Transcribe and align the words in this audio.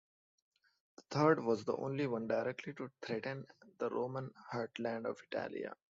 The 0.95 1.03
Third 1.11 1.43
was 1.43 1.63
the 1.63 1.75
only 1.77 2.07
one 2.07 2.27
directly 2.27 2.73
to 2.73 2.89
threaten 3.03 3.45
the 3.77 3.91
Roman 3.91 4.33
heartland 4.51 5.05
of 5.07 5.21
Italia. 5.31 5.75